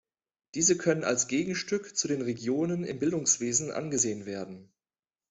Diese 0.55 0.77
können 0.77 1.03
als 1.03 1.27
Gegenstück 1.27 1.95
zu 1.95 2.07
den 2.07 2.23
Regionen 2.23 2.83
im 2.85 2.97
Bildungswesen 2.97 3.69
angesehen 3.69 4.25
werden. 4.25 4.71